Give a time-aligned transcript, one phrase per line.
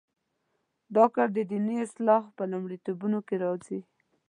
[0.95, 3.79] دا کار د دیني اصلاح په لومړیتوبونو کې نه راځي.